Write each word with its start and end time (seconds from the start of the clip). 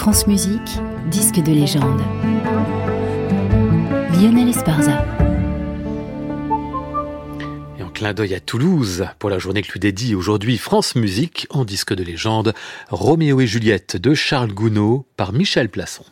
France 0.00 0.26
Musique, 0.26 0.78
disque 1.10 1.42
de 1.42 1.52
légende. 1.52 2.00
Lionel 4.14 4.48
Esparza. 4.48 5.04
Et 7.78 7.82
en 7.82 7.90
clin 7.90 8.14
d'œil 8.14 8.34
à 8.34 8.40
Toulouse, 8.40 9.04
pour 9.18 9.28
la 9.28 9.38
journée 9.38 9.60
que 9.60 9.70
lui 9.72 9.78
dédie 9.78 10.14
aujourd'hui 10.14 10.56
France 10.56 10.94
Musique, 10.94 11.46
en 11.50 11.66
disque 11.66 11.92
de 11.92 12.02
légende, 12.02 12.54
Roméo 12.88 13.42
et 13.42 13.46
Juliette 13.46 13.98
de 13.98 14.14
Charles 14.14 14.54
Gounod 14.54 15.02
par 15.18 15.34
Michel 15.34 15.68
Plasson. 15.68 16.06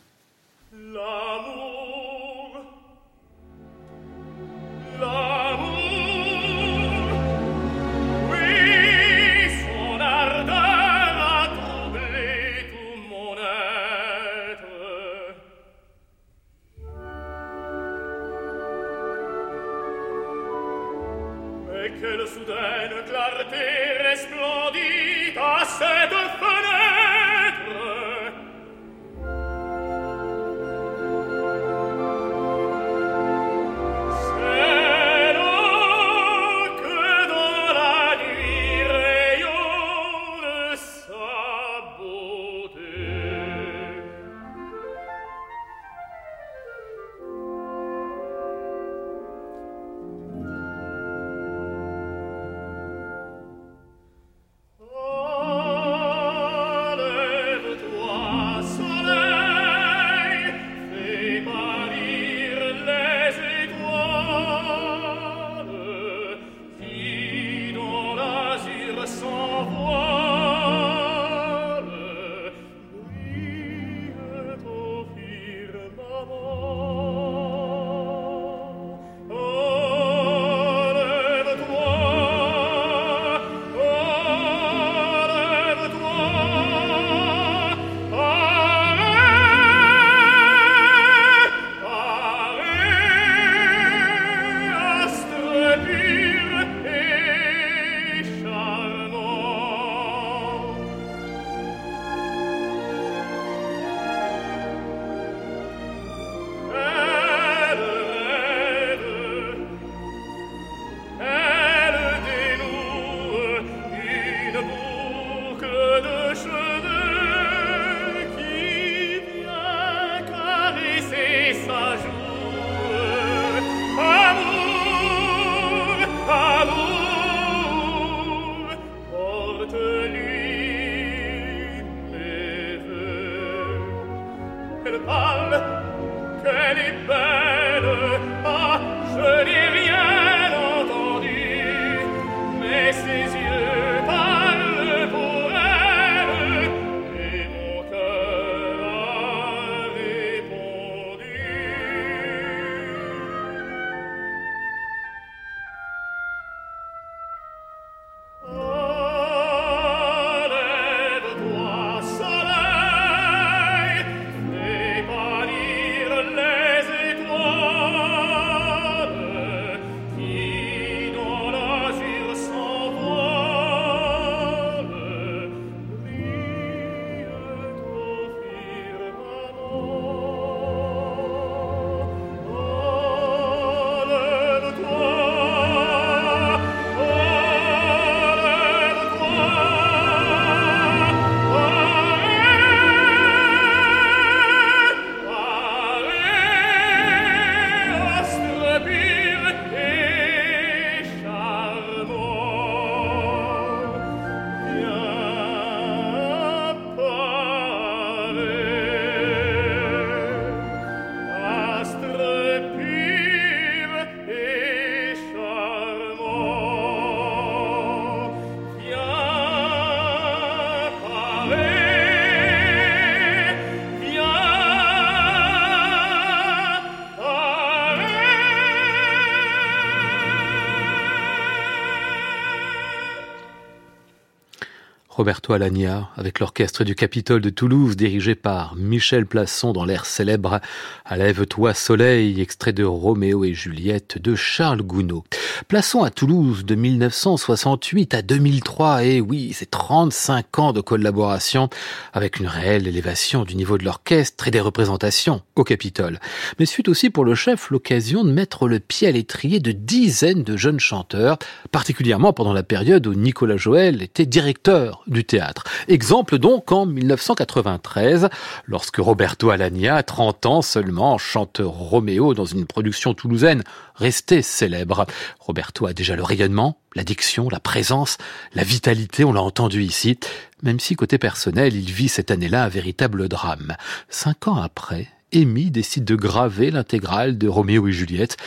Roberto 235.19 235.51
Alagna, 235.51 236.07
avec 236.15 236.39
l'orchestre 236.39 236.85
du 236.85 236.95
Capitole 236.95 237.41
de 237.41 237.49
Toulouse, 237.49 237.97
dirigé 237.97 238.35
par 238.35 238.77
Michel 238.77 239.25
Plasson 239.25 239.73
dans 239.73 239.83
l'air 239.83 240.05
célèbre 240.05 240.61
À 241.03 241.17
lève-toi 241.17 241.73
soleil, 241.73 242.39
extrait 242.39 242.71
de 242.71 242.85
Roméo 242.85 243.43
et 243.43 243.53
Juliette 243.53 244.17
de 244.17 244.33
Charles 244.35 244.81
Gounod. 244.81 245.23
Plasson 245.67 246.03
à 246.03 246.09
Toulouse 246.09 246.63
de 246.63 246.73
1968 246.73 248.13
à 248.13 248.21
2003, 248.21 249.03
et 249.03 249.19
oui, 249.19 249.51
c'est 249.53 249.69
35 249.69 250.57
ans 250.59 250.71
de 250.71 250.79
collaboration 250.79 251.69
avec 252.13 252.39
une 252.39 252.47
réelle 252.47 252.87
élévation 252.87 253.43
du 253.43 253.57
niveau 253.57 253.77
de 253.77 253.83
l'orchestre 253.83 254.47
et 254.47 254.51
des 254.51 254.61
représentations 254.61 255.41
au 255.57 255.65
Capitole. 255.65 256.21
Mais 256.59 256.65
suite 256.65 256.87
aussi 256.87 257.09
pour 257.09 257.25
le 257.25 257.35
chef 257.35 257.71
l'occasion 257.71 258.23
de 258.23 258.31
mettre 258.31 258.69
le 258.69 258.79
pied 258.79 259.09
à 259.09 259.11
l'étrier 259.11 259.59
de 259.59 259.73
dizaines 259.73 260.43
de 260.43 260.55
jeunes 260.55 260.79
chanteurs, 260.79 261.39
particulièrement 261.73 262.31
pendant 262.31 262.53
la 262.53 262.63
période 262.63 263.05
où 263.05 263.13
Nicolas 263.13 263.57
Joël 263.57 264.01
était 264.01 264.25
directeur 264.25 265.03
du 265.09 265.23
théâtre. 265.25 265.63
Exemple 265.87 266.37
donc 266.37 266.71
en 266.71 266.85
1993, 266.85 268.29
lorsque 268.65 268.97
Roberto 268.97 269.49
Alagna, 269.49 270.01
30 270.03 270.45
ans 270.45 270.61
seulement, 270.61 271.17
chante 271.17 271.61
Roméo 271.63 272.33
dans 272.33 272.45
une 272.45 272.65
production 272.65 273.13
toulousaine 273.13 273.63
restée 273.95 274.41
célèbre. 274.41 275.05
Roberto 275.39 275.85
a 275.85 275.93
déjà 275.93 276.15
le 276.15 276.23
rayonnement, 276.23 276.79
la 276.95 277.03
diction, 277.03 277.49
la 277.49 277.59
présence, 277.59 278.17
la 278.53 278.63
vitalité, 278.63 279.23
on 279.23 279.33
l'a 279.33 279.41
entendu 279.41 279.83
ici, 279.83 280.17
même 280.63 280.79
si 280.79 280.95
côté 280.95 281.17
personnel, 281.17 281.75
il 281.75 281.91
vit 281.91 282.09
cette 282.09 282.31
année-là 282.31 282.65
un 282.65 282.69
véritable 282.69 283.27
drame. 283.27 283.75
Cinq 284.09 284.47
ans 284.47 284.55
après, 284.55 285.07
Amy 285.33 285.69
décide 285.69 286.05
de 286.05 286.15
graver 286.15 286.71
l'intégrale 286.71 287.37
de 287.37 287.47
Roméo 287.47 287.87
et 287.87 287.91
Juliette. 287.91 288.37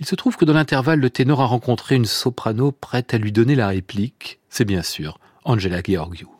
Il 0.00 0.06
se 0.06 0.14
trouve 0.14 0.36
que 0.36 0.44
dans 0.44 0.52
l'intervalle, 0.52 1.00
le 1.00 1.10
ténor 1.10 1.40
a 1.40 1.46
rencontré 1.46 1.96
une 1.96 2.04
soprano 2.04 2.70
prête 2.70 3.14
à 3.14 3.18
lui 3.18 3.32
donner 3.32 3.56
la 3.56 3.68
réplique. 3.68 4.38
C'est 4.48 4.64
bien 4.64 4.82
sûr 4.82 5.18
Angela 5.48 5.80
Georgiou. 5.82 6.37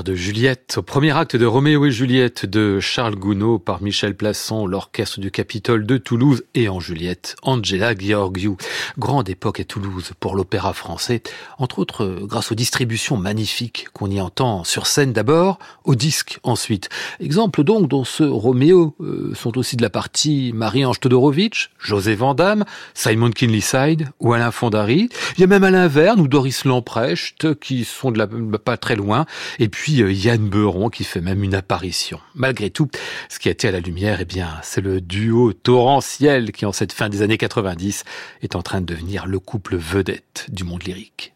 De 0.00 0.14
Juliette, 0.14 0.76
au 0.78 0.82
premier 0.82 1.14
acte 1.14 1.36
de 1.36 1.44
Roméo 1.44 1.84
et 1.84 1.90
Juliette 1.90 2.46
de 2.46 2.80
Charles 2.80 3.14
Gounod 3.14 3.62
par 3.62 3.82
Michel 3.82 4.16
Plasson, 4.16 4.66
l'orchestre 4.66 5.20
du 5.20 5.30
Capitole 5.30 5.84
de 5.84 5.98
Toulouse 5.98 6.44
et 6.54 6.70
en 6.70 6.80
Juliette, 6.80 7.36
Angela 7.42 7.94
Gheorghiu. 7.94 8.56
Grande 8.98 9.28
époque 9.28 9.60
à 9.60 9.64
Toulouse 9.64 10.12
pour 10.18 10.34
l'opéra 10.34 10.72
français, 10.72 11.22
entre 11.58 11.78
autres 11.78 12.20
grâce 12.22 12.50
aux 12.50 12.54
distributions 12.54 13.18
magnifiques 13.18 13.88
qu'on 13.92 14.10
y 14.10 14.18
entend 14.18 14.64
sur 14.64 14.86
scène 14.86 15.12
d'abord, 15.12 15.58
au 15.84 15.94
disque 15.94 16.40
ensuite. 16.42 16.88
Exemple 17.20 17.62
donc 17.62 17.86
dont 17.86 18.04
ce 18.04 18.22
Roméo 18.22 18.96
euh, 19.00 19.34
sont 19.34 19.58
aussi 19.58 19.76
de 19.76 19.82
la 19.82 19.90
partie 19.90 20.52
Marie-Ange 20.54 21.00
Todorovitch, 21.00 21.70
José 21.78 22.14
Vandamme, 22.14 22.64
Simon 22.94 23.30
Kinley-Side 23.30 24.08
ou 24.20 24.32
Alain 24.32 24.52
Fondary. 24.52 25.10
Il 25.36 25.42
y 25.42 25.44
a 25.44 25.48
même 25.48 25.64
Alain 25.64 25.88
Verne 25.88 26.20
ou 26.20 26.28
Doris 26.28 26.64
Lamprecht 26.64 27.54
qui 27.60 27.84
sont 27.84 28.10
de 28.10 28.18
la, 28.18 28.26
pas 28.58 28.78
très 28.78 28.96
loin. 28.96 29.26
Et 29.58 29.68
puis 29.68 29.81
puis 29.82 30.00
euh, 30.00 30.12
Yann 30.12 30.48
Beuron 30.48 30.90
qui 30.90 31.02
fait 31.02 31.20
même 31.20 31.42
une 31.42 31.56
apparition. 31.56 32.20
Malgré 32.36 32.70
tout, 32.70 32.88
ce 33.28 33.40
qui 33.40 33.48
a 33.48 33.50
été 33.50 33.66
à 33.66 33.72
la 33.72 33.80
lumière, 33.80 34.20
eh 34.20 34.24
bien, 34.24 34.60
c'est 34.62 34.80
le 34.80 35.00
duo 35.00 35.52
torrentiel 35.52 36.52
qui, 36.52 36.66
en 36.66 36.70
cette 36.70 36.92
fin 36.92 37.08
des 37.08 37.20
années 37.20 37.36
90, 37.36 38.04
est 38.42 38.54
en 38.54 38.62
train 38.62 38.80
de 38.80 38.86
devenir 38.86 39.26
le 39.26 39.40
couple 39.40 39.74
vedette 39.74 40.46
du 40.50 40.62
monde 40.62 40.84
lyrique. 40.84 41.34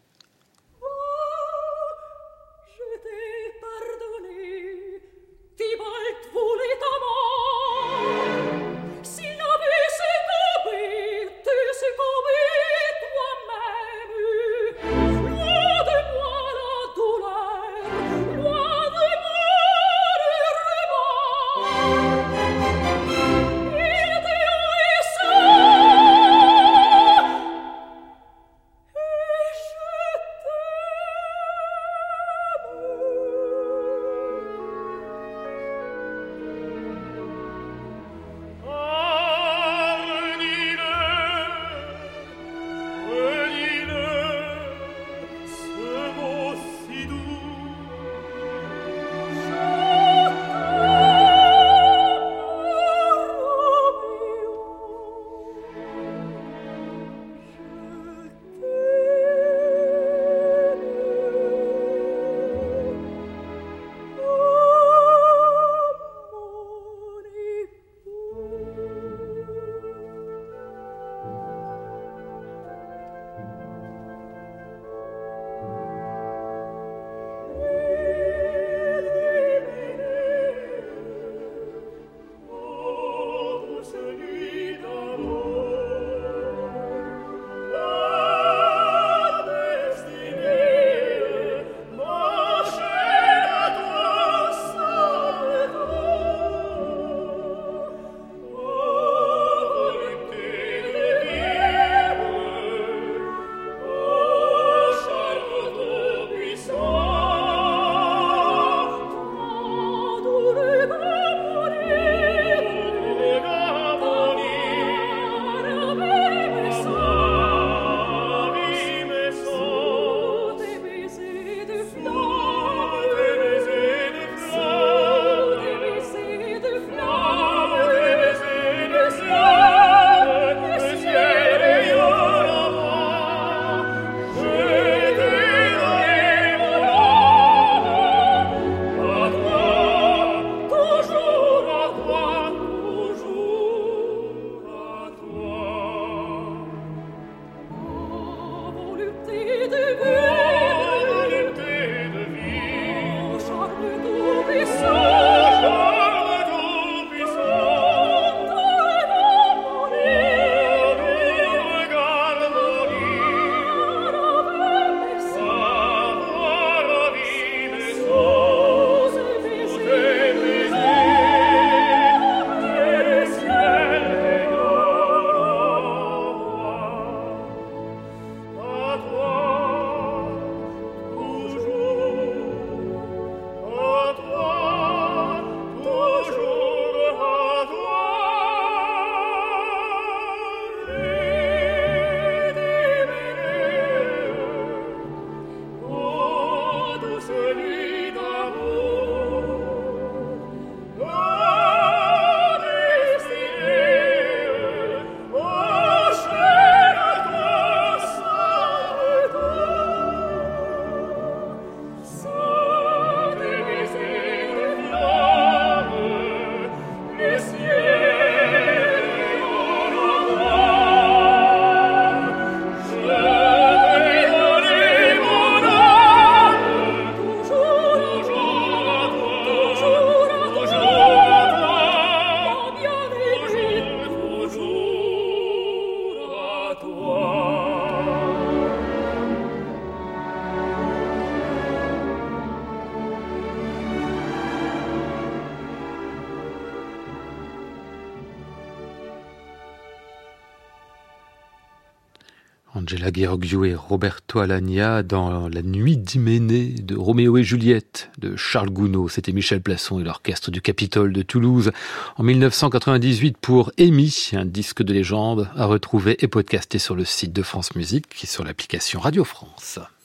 Angela 252.77 253.09
Gheorghiu 253.09 253.65
et 253.65 253.73
Roberto 253.73 254.37
Alagna 254.37 255.01
dans 255.01 255.49
La 255.49 255.63
nuit 255.63 255.97
d'Hyménée 255.97 256.69
de 256.69 256.95
Roméo 256.95 257.35
et 257.37 257.43
Juliette 257.43 258.11
de 258.19 258.35
Charles 258.35 258.69
Gounod. 258.69 259.09
C'était 259.09 259.31
Michel 259.31 259.61
Plasson 259.61 259.99
et 259.99 260.03
l'orchestre 260.03 260.51
du 260.51 260.61
Capitole 260.61 261.11
de 261.11 261.23
Toulouse 261.23 261.71
en 262.17 262.23
1998 262.23 263.37
pour 263.39 263.71
Amy, 263.79 264.29
un 264.33 264.45
disque 264.45 264.83
de 264.83 264.93
légende 264.93 265.49
à 265.55 265.65
retrouver 265.65 266.17
et 266.23 266.27
podcaster 266.27 266.77
sur 266.77 266.95
le 266.95 267.03
site 267.03 267.33
de 267.33 267.41
France 267.41 267.75
Musique 267.75 268.23
et 268.23 268.27
sur 268.27 268.43
l'application 268.43 268.99
Radio 268.99 269.23
France. 269.23 269.79